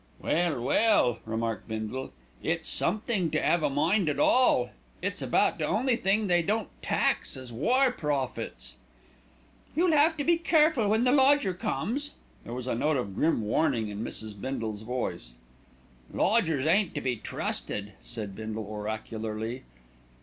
"Well, 0.19 0.59
well!" 0.63 1.19
remarked 1.27 1.67
Bindle, 1.67 2.11
"it's 2.41 2.67
somethink 2.67 3.33
to 3.33 3.47
'ave 3.47 3.63
a 3.63 3.69
mind 3.69 4.09
at 4.09 4.17
all, 4.17 4.71
it's 4.99 5.21
about 5.21 5.59
the 5.59 5.67
only 5.67 5.95
thing 5.95 6.25
they 6.25 6.41
don't 6.41 6.69
tax 6.81 7.37
as 7.37 7.53
war 7.53 7.91
profits." 7.91 8.77
"You'll 9.75 9.91
have 9.91 10.17
to 10.17 10.23
be 10.23 10.37
careful 10.37 10.87
when 10.87 11.03
the 11.03 11.11
lodger 11.11 11.53
comes." 11.53 12.13
There 12.43 12.53
was 12.55 12.65
a 12.65 12.73
note 12.73 12.97
of 12.97 13.13
grim 13.13 13.43
warning 13.43 13.89
in 13.89 14.03
Mrs. 14.03 14.41
Bindle's 14.41 14.81
voice. 14.81 15.33
"Lodgers 16.11 16.65
ain't 16.65 16.95
to 16.95 17.01
be 17.01 17.15
trusted," 17.17 17.93
said 18.01 18.35
Bindle 18.35 18.65
oracularly. 18.65 19.65